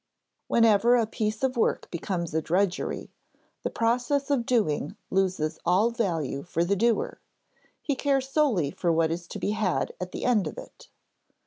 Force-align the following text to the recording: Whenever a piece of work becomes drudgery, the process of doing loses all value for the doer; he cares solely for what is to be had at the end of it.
Whenever 0.47 0.95
a 0.95 1.05
piece 1.05 1.43
of 1.43 1.55
work 1.55 1.87
becomes 1.91 2.31
drudgery, 2.41 3.11
the 3.61 3.69
process 3.69 4.31
of 4.31 4.47
doing 4.47 4.95
loses 5.11 5.59
all 5.63 5.91
value 5.91 6.41
for 6.41 6.63
the 6.63 6.75
doer; 6.75 7.21
he 7.83 7.93
cares 7.95 8.27
solely 8.27 8.71
for 8.71 8.91
what 8.91 9.11
is 9.11 9.27
to 9.27 9.37
be 9.37 9.51
had 9.51 9.93
at 10.01 10.11
the 10.11 10.25
end 10.25 10.47
of 10.47 10.57
it. 10.57 10.87